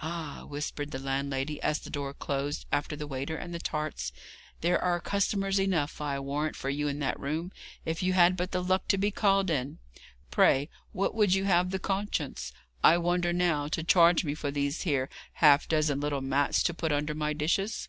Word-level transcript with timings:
'Ay,' 0.00 0.42
whispered 0.42 0.90
the 0.90 0.98
landlady, 0.98 1.62
as 1.62 1.78
the 1.78 1.88
door 1.88 2.12
closed 2.12 2.66
after 2.72 2.96
the 2.96 3.06
waiter 3.06 3.36
and 3.36 3.54
the 3.54 3.60
tarts, 3.60 4.10
'there 4.60 4.82
are 4.82 4.98
customers 4.98 5.60
enough, 5.60 6.00
I 6.00 6.18
warrant, 6.18 6.56
for 6.56 6.68
you 6.68 6.88
in 6.88 6.98
that 6.98 7.20
room, 7.20 7.52
if 7.84 8.02
you 8.02 8.12
had 8.12 8.36
but 8.36 8.50
the 8.50 8.60
luck 8.60 8.88
to 8.88 8.98
be 8.98 9.12
called 9.12 9.50
in. 9.50 9.78
Pray, 10.32 10.68
what 10.90 11.14
would 11.14 11.34
you 11.34 11.44
have 11.44 11.70
the 11.70 11.78
conscience, 11.78 12.52
I 12.82 12.98
wonder 12.98 13.32
now, 13.32 13.68
to 13.68 13.84
charge 13.84 14.24
me 14.24 14.34
for 14.34 14.50
these 14.50 14.80
here 14.82 15.08
half 15.34 15.68
dozen 15.68 16.00
little 16.00 16.22
mats 16.22 16.64
to 16.64 16.74
put 16.74 16.90
under 16.90 17.14
my 17.14 17.32
dishes?' 17.32 17.88